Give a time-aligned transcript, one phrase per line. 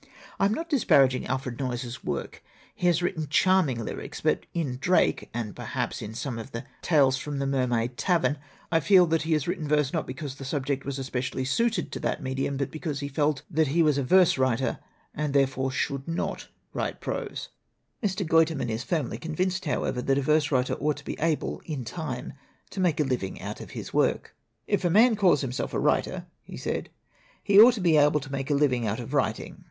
[0.39, 2.41] I am not disparaging Alfred Noyes' s work;
[2.73, 6.65] he has written charming lyrics, but in Drake, and per haps in some of the
[6.81, 8.39] Tales from the Mermaid Tavern,
[8.71, 10.45] I feel that he has written verse not be LITERATURE IN THE MAKING cause the
[10.45, 14.03] subject was especially suited to that medium, but because he felt that he was a
[14.03, 14.79] verse writer
[15.13, 17.49] and therefore should not write prose."
[18.03, 18.25] Mr.
[18.27, 22.33] Guiterman is firmly convinced, however, that a verse writer ought to be able, in time,
[22.71, 24.33] to make a living out of his work.
[24.65, 26.89] "If a man calls himself a writer," he said,
[27.43, 29.59] "he ought to be able to make a living out of writing.